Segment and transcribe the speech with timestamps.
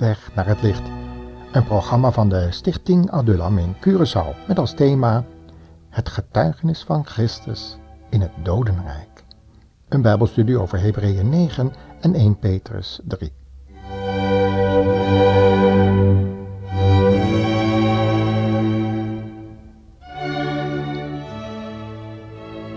[0.00, 0.82] Weg naar het licht.
[1.52, 5.24] Een programma van de Stichting Adulam in Curaçao met als thema
[5.88, 7.76] Het getuigenis van Christus
[8.08, 9.24] in het dodenrijk.
[9.88, 13.32] Een bijbelstudie over Hebreeën 9 en 1 Petrus 3.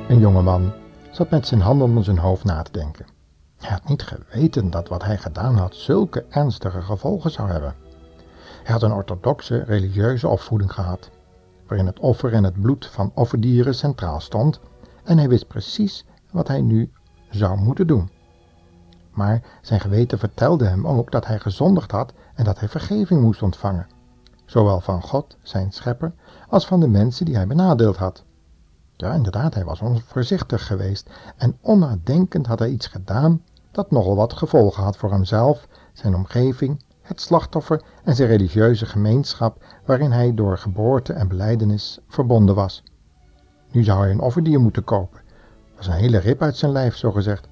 [0.08, 0.72] Een jongeman
[1.12, 3.06] zat met zijn handen onder zijn hoofd na te denken.
[3.64, 7.76] Hij had niet geweten dat wat hij gedaan had zulke ernstige gevolgen zou hebben.
[8.64, 11.10] Hij had een orthodoxe religieuze opvoeding gehad,
[11.68, 14.60] waarin het offer en het bloed van offerdieren centraal stond,
[15.04, 16.92] en hij wist precies wat hij nu
[17.30, 18.10] zou moeten doen.
[19.12, 23.42] Maar zijn geweten vertelde hem ook dat hij gezondigd had en dat hij vergeving moest
[23.42, 23.88] ontvangen,
[24.46, 26.14] zowel van God, zijn schepper,
[26.48, 28.24] als van de mensen die hij benadeeld had.
[28.96, 33.42] Ja, inderdaad, hij was onvoorzichtig geweest en onnadenkend had hij iets gedaan
[33.74, 39.64] dat nogal wat gevolgen had voor hemzelf, zijn omgeving, het slachtoffer en zijn religieuze gemeenschap
[39.86, 42.84] waarin hij door geboorte en beleidenis verbonden was.
[43.72, 45.22] Nu zou hij een offerdier moeten kopen.
[45.52, 47.48] Dat was een hele rip uit zijn lijf, zo gezegd.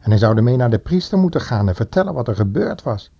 [0.00, 3.12] En hij zou ermee naar de priester moeten gaan en vertellen wat er gebeurd was.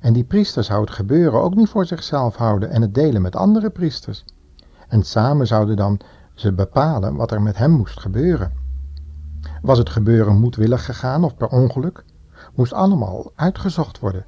[0.00, 3.36] En die priester zou het gebeuren ook niet voor zichzelf houden en het delen met
[3.36, 4.24] andere priesters.
[4.88, 6.00] En samen zouden dan
[6.34, 8.57] ze bepalen wat er met hem moest gebeuren.
[9.62, 12.04] Was het gebeuren moedwillig gegaan of per ongeluk?
[12.54, 14.24] Moest allemaal uitgezocht worden.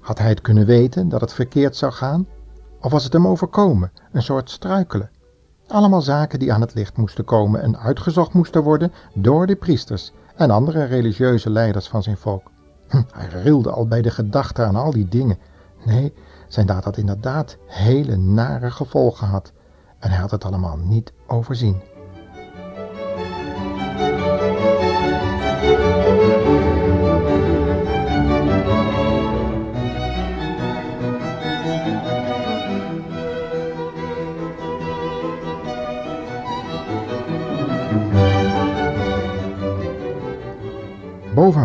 [0.00, 2.26] Had hij het kunnen weten dat het verkeerd zou gaan?
[2.80, 5.10] Of was het hem overkomen, een soort struikelen?
[5.66, 10.12] Allemaal zaken die aan het licht moesten komen en uitgezocht moesten worden door de priesters
[10.36, 12.50] en andere religieuze leiders van zijn volk.
[12.88, 15.38] Hm, hij rilde al bij de gedachte aan al die dingen.
[15.84, 16.14] Nee,
[16.48, 19.52] zijn daad had inderdaad hele nare gevolgen gehad
[19.98, 21.82] en hij had het allemaal niet overzien.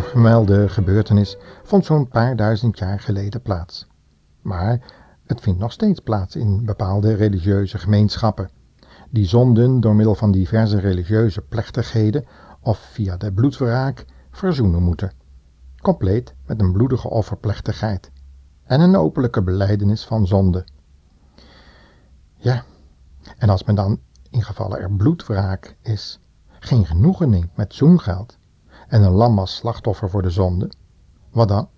[0.03, 3.87] Bovengemelde gebeurtenis vond zo'n paar duizend jaar geleden plaats.
[4.41, 4.79] Maar
[5.25, 8.49] het vindt nog steeds plaats in bepaalde religieuze gemeenschappen.
[9.09, 12.25] Die zonden door middel van diverse religieuze plechtigheden
[12.61, 15.11] of via de bloedwraak verzoenen moeten.
[15.81, 18.11] Compleet met een bloedige offerplechtigheid
[18.63, 20.65] en een openlijke beleidenis van zonde.
[22.35, 22.63] Ja,
[23.37, 23.99] en als men dan
[24.29, 26.19] in gevallen er bloedwraak is,
[26.59, 28.37] geen genoegen neemt met zoengeld
[28.93, 30.71] en een lam als slachtoffer voor de zonde,
[31.31, 31.69] wat dan?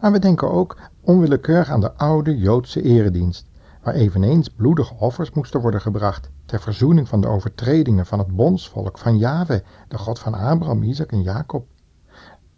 [0.00, 3.46] Maar we denken ook onwillekeurig aan de oude Joodse eredienst,
[3.82, 8.98] waar eveneens bloedige offers moesten worden gebracht ter verzoening van de overtredingen van het bondsvolk
[8.98, 11.66] van Yahweh, de God van Abraham, Isaac en Jacob.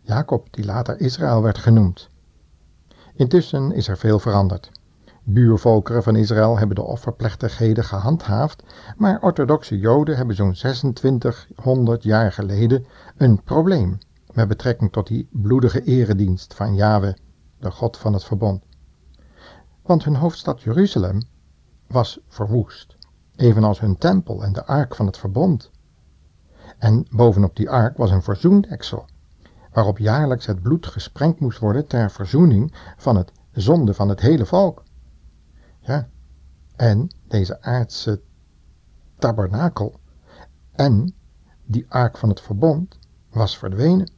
[0.00, 2.08] Jacob, die later Israël werd genoemd.
[3.14, 4.70] Intussen is er veel veranderd.
[5.24, 8.62] Buurvolkeren van Israël hebben de offerplechtigheden gehandhaafd,
[8.96, 13.98] maar orthodoxe Joden hebben zo'n 2600 jaar geleden een probleem
[14.32, 17.14] met betrekking tot die bloedige eredienst van Yahweh,
[17.58, 18.62] de God van het verbond.
[19.82, 21.22] Want hun hoofdstad Jeruzalem
[21.86, 22.96] was verwoest,
[23.36, 25.70] evenals hun tempel en de ark van het verbond.
[26.78, 29.04] En bovenop die ark was een verzoendeksel,
[29.72, 34.46] waarop jaarlijks het bloed gesprengd moest worden ter verzoening van het zonde van het hele
[34.46, 34.82] volk.
[35.84, 36.08] Ja,
[36.76, 38.20] en deze aardse
[39.18, 39.94] tabernakel
[40.72, 41.14] en
[41.64, 42.98] die ark van het verbond
[43.30, 44.10] was verdwenen.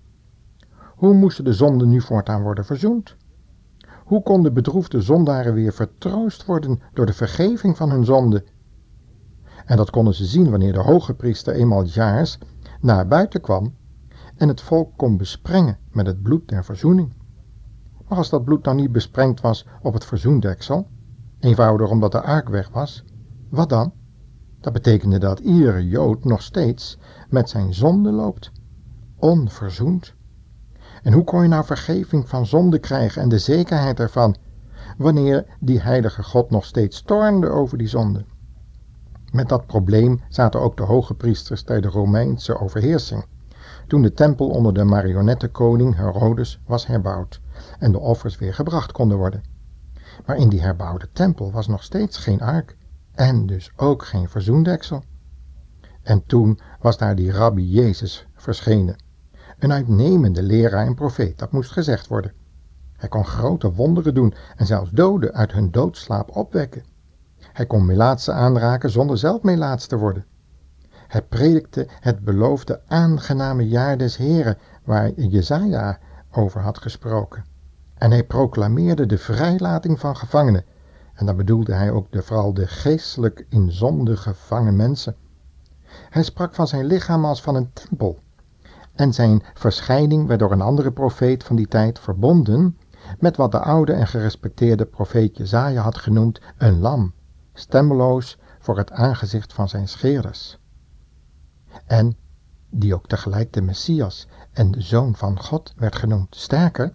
[0.96, 3.16] Hoe moesten de zonden nu voortaan worden verzoend?
[4.04, 8.44] Hoe konden bedroefde zondaren weer vertroost worden door de vergeving van hun zonde?
[9.66, 12.38] En dat konden ze zien wanneer de hoge priester eenmaal jaars
[12.80, 13.74] naar buiten kwam
[14.36, 17.12] en het volk kon besprengen met het bloed der verzoening.
[18.08, 20.88] Maar als dat bloed nou niet besprengd was op het verzoendeksel,
[21.44, 23.04] eenvoudig omdat de ark weg was,
[23.48, 23.92] wat dan?
[24.60, 26.98] Dat betekende dat iedere Jood nog steeds
[27.28, 28.52] met zijn zonde loopt,
[29.16, 30.14] onverzoend.
[31.02, 34.36] En hoe kon je nou vergeving van zonde krijgen en de zekerheid ervan,
[34.98, 38.24] wanneer die heilige God nog steeds toornde over die zonde?
[39.32, 43.24] Met dat probleem zaten ook de hoge priesters tijdens de Romeinse overheersing,
[43.86, 47.40] toen de tempel onder de marionettenkoning Herodes was herbouwd
[47.78, 49.53] en de offers weer gebracht konden worden.
[50.26, 52.76] Maar in die herbouwde tempel was nog steeds geen ark
[53.14, 55.02] en dus ook geen verzoendeksel.
[56.02, 58.96] En toen was daar die rabbi Jezus verschenen,
[59.58, 62.32] een uitnemende leraar en profeet, dat moest gezegd worden.
[62.96, 66.84] Hij kon grote wonderen doen en zelfs doden uit hun doodslaap opwekken.
[67.52, 70.24] Hij kon melaatsen aanraken zonder zelf melaats te worden.
[71.06, 75.98] Hij predikte het beloofde aangename jaar des Heren, waar Jezaja
[76.30, 77.44] over had gesproken.
[78.04, 80.64] En hij proclameerde de vrijlating van gevangenen.
[81.14, 85.16] En dan bedoelde hij ook de, vooral de geestelijk in zonde gevangen mensen.
[86.10, 88.18] Hij sprak van zijn lichaam als van een tempel.
[88.92, 92.78] En zijn verschijning werd door een andere profeet van die tijd verbonden
[93.18, 97.12] met wat de oude en gerespecteerde profeet Jezaja had genoemd een lam,
[97.52, 100.58] stemmeloos voor het aangezicht van zijn scheerders.
[101.86, 102.16] En
[102.70, 106.36] die ook tegelijk de Messias en de Zoon van God werd genoemd.
[106.36, 106.92] Sterker,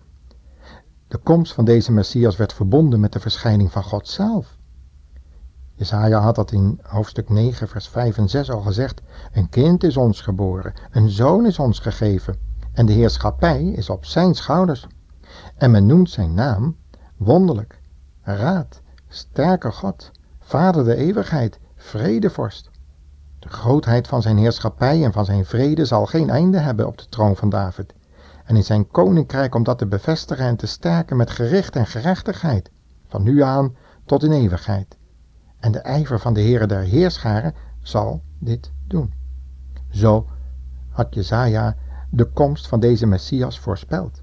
[1.09, 4.57] de komst van deze Messias werd verbonden met de verschijning van God zelf.
[5.73, 9.01] Jesaja had dat in hoofdstuk 9, vers 5 en 6 al gezegd.
[9.31, 12.35] Een kind is ons geboren, een zoon is ons gegeven,
[12.73, 14.87] en de heerschappij is op zijn schouders.
[15.55, 16.75] En men noemt zijn naam
[17.17, 17.81] wonderlijk,
[18.21, 22.69] raad, sterke God, vader de eeuwigheid, vredevorst.
[23.39, 27.09] De grootheid van zijn heerschappij en van zijn vrede zal geen einde hebben op de
[27.09, 27.93] troon van David.
[28.49, 32.71] En in zijn koninkrijk om dat te bevestigen en te sterken met gericht en gerechtigheid,
[33.07, 33.75] van nu aan
[34.05, 34.97] tot in eeuwigheid.
[35.59, 39.13] En de ijver van de Heere der Heerscharen zal dit doen.
[39.89, 40.27] Zo
[40.89, 41.75] had Jezaja
[42.09, 44.21] de komst van deze Messias voorspeld.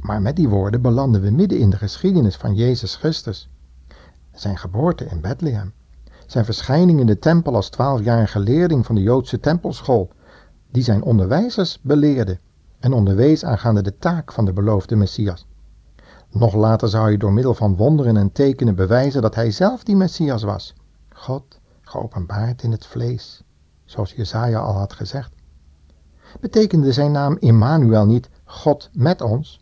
[0.00, 3.50] Maar met die woorden belanden we midden in de geschiedenis van Jezus Christus.
[4.32, 5.72] Zijn geboorte in Bethlehem.
[6.26, 10.10] Zijn verschijning in de tempel als twaalfjarige leerling van de Joodse tempelschool,
[10.70, 12.38] die zijn onderwijzers beleerde
[12.78, 15.46] en onderwees aangaande de taak van de beloofde Messias.
[16.30, 19.96] Nog later zou hij door middel van wonderen en tekenen bewijzen dat hij zelf die
[19.96, 20.74] Messias was.
[21.08, 23.42] God, geopenbaard in het vlees,
[23.84, 25.32] zoals Jesaja al had gezegd.
[26.40, 29.60] Betekende zijn naam Immanuel niet God met ons?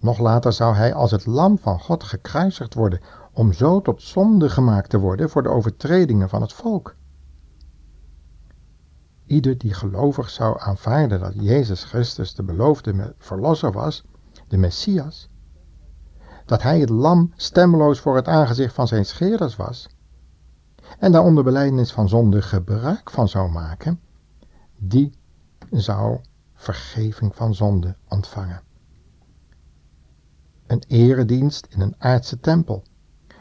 [0.00, 3.00] Nog later zou hij als het lam van God gekruisigd worden,
[3.32, 6.94] om zo tot zonde gemaakt te worden voor de overtredingen van het volk.
[9.26, 14.04] Ieder die gelovig zou aanvaarden dat Jezus Christus de beloofde verlosser was,
[14.48, 15.28] de Messias,
[16.44, 19.88] dat hij het lam stemloos voor het aangezicht van zijn scheerders was,
[20.98, 24.00] en daar onder belijdenis van zonde gebruik van zou maken,
[24.76, 25.12] die
[25.70, 26.20] zou
[26.54, 28.62] vergeving van zonde ontvangen.
[30.66, 32.82] Een eredienst in een aardse tempel,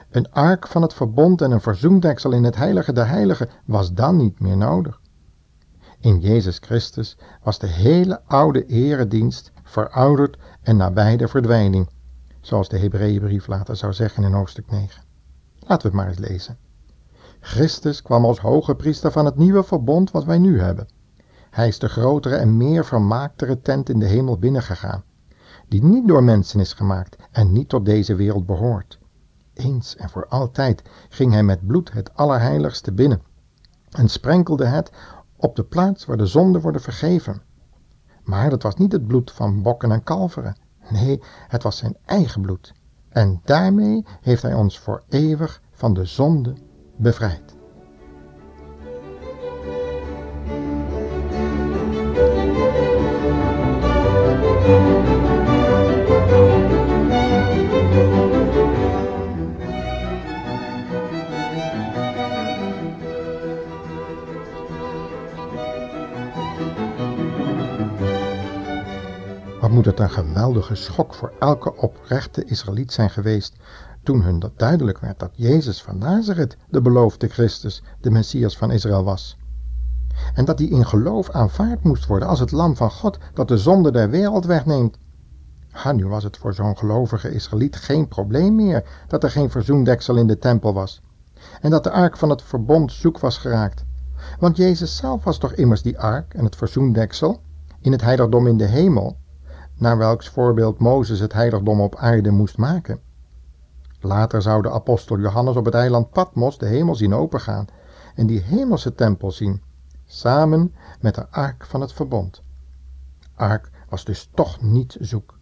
[0.09, 4.17] een ark van het verbond en een verzoendeksel in het heilige der heiligen was dan
[4.17, 5.01] niet meer nodig.
[6.05, 11.89] In Jezus Christus was de hele oude eredienst verouderd en nabij de verdwijning,
[12.41, 15.03] zoals de Hebreeënbrief later zou zeggen in hoofdstuk 9.
[15.59, 16.57] Laten we het maar eens lezen.
[17.39, 20.87] Christus kwam als hoge priester van het nieuwe verbond wat wij nu hebben.
[21.49, 25.03] Hij is de grotere en meer vermaaktere tent in de hemel binnengegaan,
[25.67, 28.99] die niet door mensen is gemaakt en niet tot deze wereld behoort.
[29.53, 33.21] Eens en voor altijd ging hij met bloed het allerheiligste binnen
[33.95, 34.91] en sprenkelde het
[35.45, 37.41] op de plaats waar de zonden worden vergeven.
[38.23, 40.55] Maar dat was niet het bloed van bokken en kalveren.
[40.89, 42.73] Nee, het was zijn eigen bloed.
[43.09, 46.53] En daarmee heeft hij ons voor eeuwig van de zonde
[46.97, 47.54] bevrijd.
[69.85, 73.55] Het een geweldige schok voor elke oprechte Israëliet zijn geweest
[74.03, 78.71] toen hun dat duidelijk werd dat Jezus van Nazareth de beloofde Christus, de Messias van
[78.71, 79.37] Israël was.
[80.33, 83.57] En dat hij in geloof aanvaard moest worden als het lam van God dat de
[83.57, 84.97] zonde der wereld wegneemt.
[85.71, 90.15] Ha, nu was het voor zo'n gelovige Israëliet geen probleem meer dat er geen verzoendeksel
[90.15, 91.01] in de tempel was.
[91.61, 93.83] En dat de ark van het verbond zoek was geraakt.
[94.39, 97.41] Want Jezus zelf was toch immers die ark en het verzoendeksel
[97.81, 99.17] in het heiligdom in de hemel
[99.77, 102.99] naar welks voorbeeld Mozes het heiligdom op aarde moest maken.
[103.99, 107.65] Later zou de apostel Johannes op het eiland Patmos de hemel zien opengaan
[108.15, 109.61] en die hemelse tempel zien,
[110.05, 112.41] samen met de ark van het verbond.
[113.35, 115.39] Ark was dus toch niet zoek.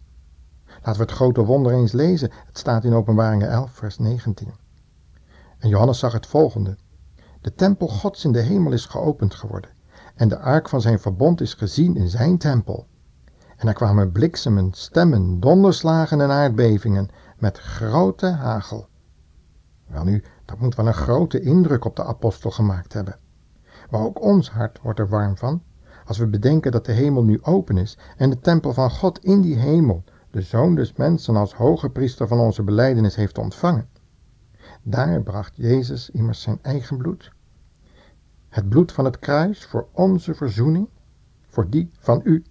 [0.66, 2.30] Laten we het grote wonder eens lezen.
[2.46, 4.52] Het staat in Openbaringen 11, vers 19.
[5.58, 6.76] En Johannes zag het volgende.
[7.40, 9.70] De tempel Gods in de hemel is geopend geworden
[10.14, 12.86] en de ark van zijn verbond is gezien in zijn tempel.
[13.56, 17.08] En er kwamen bliksemen, stemmen, donderslagen en aardbevingen
[17.38, 18.88] met grote hagel.
[19.86, 23.18] Welnu, dat moet wel een grote indruk op de apostel gemaakt hebben.
[23.90, 25.62] Maar ook ons hart wordt er warm van,
[26.04, 29.40] als we bedenken dat de hemel nu open is en de tempel van God in
[29.40, 33.88] die hemel, de Zoon des Mensen als hoge priester van onze beleidenis heeft ontvangen.
[34.82, 37.32] Daar bracht Jezus immers zijn eigen bloed.
[38.48, 40.88] Het bloed van het kruis voor onze verzoening,
[41.46, 42.44] voor die van u,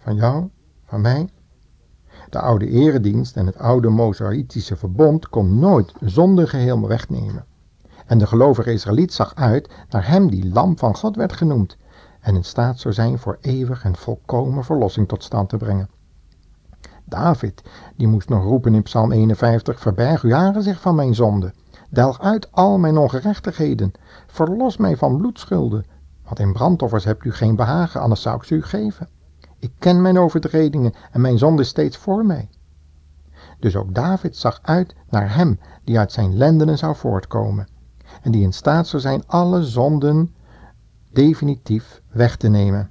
[0.00, 0.48] van jou
[0.84, 1.28] van mij.
[2.30, 7.44] De oude eredienst en het oude Mosaïtische verbond kon nooit zonde geheel wegnemen.
[8.06, 11.76] En de gelovige Israëliet zag uit naar hem die lam van God werd genoemd
[12.20, 15.90] en in staat zou zijn voor eeuwig en volkomen verlossing tot stand te brengen.
[17.04, 17.62] David,
[17.96, 21.52] die moest nog roepen in Psalm 51, verberg uw aangezicht van mijn zonde.
[21.88, 23.92] Delg uit al mijn ongerechtigheden.
[24.26, 25.86] Verlos mij van bloedschulden.
[26.24, 29.08] Want in brandoffers hebt u geen behagen, anders zou ik ze u geven.
[29.60, 32.48] Ik ken mijn overtredingen en mijn zonde steeds voor mij.
[33.58, 37.68] Dus ook David zag uit naar hem die uit zijn lendenen zou voortkomen.
[38.22, 40.34] En die in staat zou zijn alle zonden
[41.12, 42.90] definitief weg te nemen.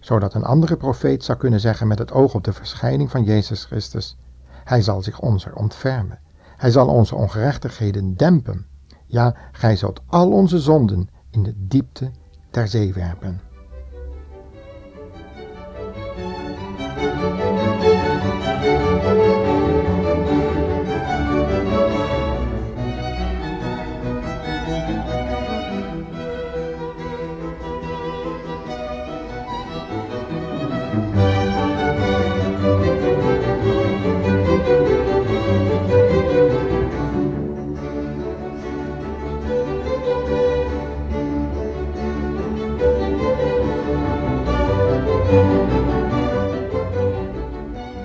[0.00, 3.64] Zodat een andere profeet zou kunnen zeggen met het oog op de verschijning van Jezus
[3.64, 4.16] Christus.
[4.64, 6.18] Hij zal zich onze ontfermen.
[6.56, 8.66] Hij zal onze ongerechtigheden dempen.
[9.06, 12.10] Ja, gij zult al onze zonden in de diepte
[12.50, 13.40] ter zee werpen.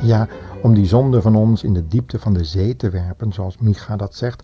[0.09, 0.27] Ja,
[0.61, 3.95] om die zonde van ons in de diepte van de zee te werpen, zoals Micha
[3.95, 4.43] dat zegt,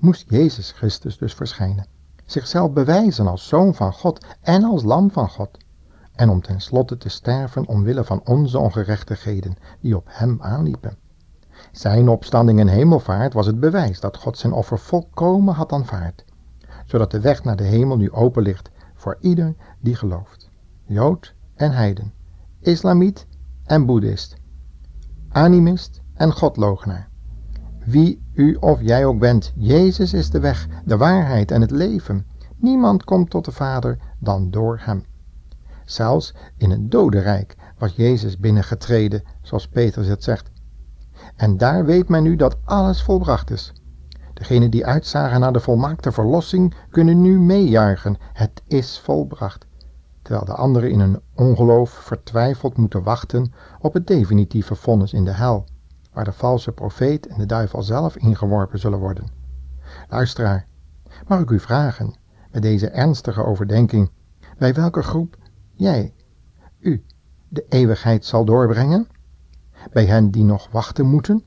[0.00, 1.86] moest Jezus Christus dus verschijnen.
[2.24, 5.50] Zichzelf bewijzen als zoon van God en als lam van God.
[6.14, 10.98] En om tenslotte te sterven omwille van onze ongerechtigheden die op hem aanliepen.
[11.72, 16.24] Zijn opstanding en hemelvaart was het bewijs dat God zijn offer volkomen had aanvaard,
[16.84, 20.50] zodat de weg naar de hemel nu open ligt voor ieder die gelooft.
[20.84, 22.12] Jood en heiden,
[22.60, 23.26] islamiet
[23.64, 24.36] en boeddhist
[25.36, 27.08] animist en godloogenaar.
[27.84, 32.26] Wie u of jij ook bent, Jezus is de weg, de waarheid en het leven.
[32.56, 35.04] Niemand komt tot de Vader dan door hem.
[35.84, 40.50] Zelfs in het dodenrijk was Jezus binnengetreden, zoals Petrus het zegt.
[41.36, 43.72] En daar weet men nu dat alles volbracht is.
[44.34, 48.16] Degenen die uitzagen naar de volmaakte verlossing kunnen nu meejuichen.
[48.32, 49.66] Het is volbracht
[50.26, 55.30] terwijl de anderen in hun ongeloof vertwijfeld moeten wachten op het definitieve vonnis in de
[55.32, 55.66] hel,
[56.12, 59.26] waar de valse profeet en de duivel zelf ingeworpen zullen worden.
[60.08, 60.66] Luisteraar,
[61.26, 62.14] mag ik u vragen,
[62.52, 64.10] met deze ernstige overdenking,
[64.58, 65.36] bij welke groep
[65.72, 66.14] jij,
[66.78, 67.04] u,
[67.48, 69.08] de eeuwigheid zal doorbrengen?
[69.92, 71.44] Bij hen die nog wachten moeten,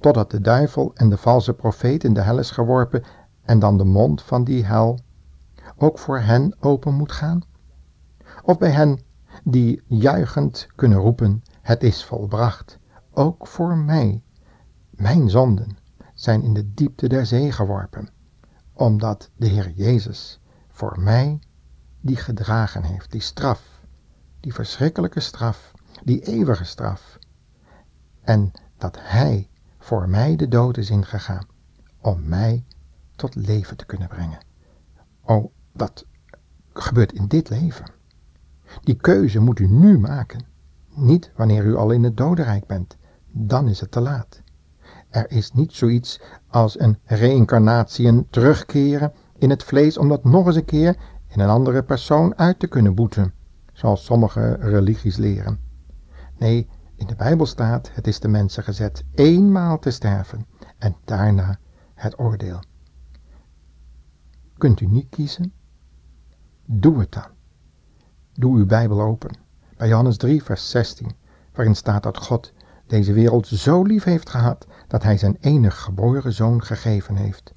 [0.00, 3.02] totdat de duivel en de valse profeet in de hel is geworpen
[3.42, 4.98] en dan de mond van die hel
[5.76, 7.50] ook voor hen open moet gaan?
[8.42, 9.00] Of bij hen
[9.44, 12.78] die juichend kunnen roepen, het is volbracht,
[13.10, 14.22] ook voor mij.
[14.90, 15.76] Mijn zonden
[16.14, 18.08] zijn in de diepte der zee geworpen,
[18.72, 21.38] omdat de Heer Jezus voor mij
[22.00, 23.80] die gedragen heeft, die straf,
[24.40, 25.72] die verschrikkelijke straf,
[26.04, 27.18] die eeuwige straf.
[28.20, 31.46] En dat Hij voor mij de dood is ingegaan,
[32.00, 32.64] om mij
[33.16, 34.38] tot leven te kunnen brengen.
[35.22, 36.06] Oh, dat
[36.72, 37.86] gebeurt in dit leven.
[38.80, 40.44] Die keuze moet u nu maken,
[40.94, 42.96] niet wanneer u al in het dodenrijk bent.
[43.30, 44.42] Dan is het te laat.
[45.08, 50.46] Er is niet zoiets als een reïncarnatie, een terugkeren in het vlees om dat nog
[50.46, 50.96] eens een keer
[51.28, 53.32] in een andere persoon uit te kunnen boeten,
[53.72, 55.58] zoals sommige religies leren.
[56.38, 60.46] Nee, in de Bijbel staat, het is de mensen gezet eenmaal te sterven
[60.78, 61.58] en daarna
[61.94, 62.60] het oordeel.
[64.58, 65.52] Kunt u niet kiezen?
[66.64, 67.41] Doe het dan.
[68.34, 69.36] Doe uw Bijbel open,
[69.76, 71.10] bij Johannes 3, vers 16,
[71.52, 72.52] waarin staat dat God
[72.86, 77.52] deze wereld zo lief heeft gehad dat hij zijn enig geboren zoon gegeven heeft,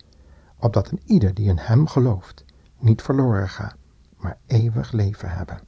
[0.60, 2.46] opdat een ieder die in hem gelooft
[2.80, 3.76] niet verloren gaat,
[4.18, 5.60] maar eeuwig leven hebben.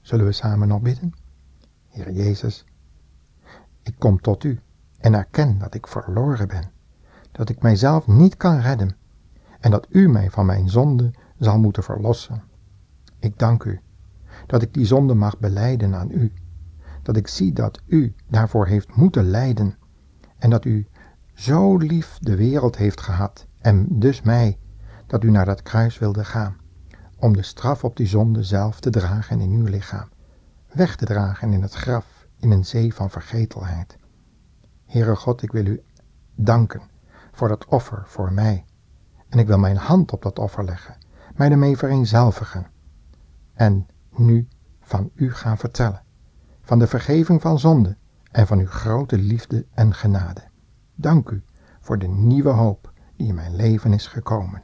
[0.00, 1.14] Zullen we samen nog bidden?
[1.88, 2.64] Heer Jezus,
[3.82, 4.60] ik kom tot u
[4.98, 6.70] en erken dat ik verloren ben,
[7.32, 8.96] dat ik mijzelf niet kan redden
[9.60, 12.48] en dat u mij van mijn zonde zal moeten verlossen.
[13.20, 13.80] Ik dank u
[14.46, 16.32] dat ik die zonde mag beleiden aan u,
[17.02, 19.78] dat ik zie dat u daarvoor heeft moeten lijden
[20.38, 20.86] en dat u
[21.34, 24.58] zo lief de wereld heeft gehad en dus mij,
[25.06, 26.56] dat u naar dat kruis wilde gaan,
[27.18, 30.08] om de straf op die zonde zelf te dragen in uw lichaam,
[30.72, 33.98] weg te dragen in het graf, in een zee van vergetelheid.
[34.86, 35.82] Heere God, ik wil u
[36.34, 36.82] danken
[37.32, 38.64] voor dat offer voor mij,
[39.28, 40.96] en ik wil mijn hand op dat offer leggen,
[41.36, 42.66] mij ermee vereenzelvigen
[43.60, 44.48] en nu
[44.80, 46.02] van u gaan vertellen.
[46.62, 47.96] van de vergeving van zonde
[48.30, 50.42] en van uw grote liefde en genade.
[50.94, 51.42] Dank u
[51.80, 54.62] voor de nieuwe hoop die in mijn leven is gekomen.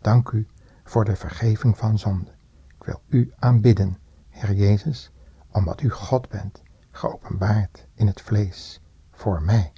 [0.00, 0.46] Dank u
[0.84, 2.30] voor de vergeving van zonde.
[2.66, 5.12] Ik wil u aanbidden, Heer Jezus,
[5.52, 9.72] omdat u God bent, geopenbaard in het vlees voor mij.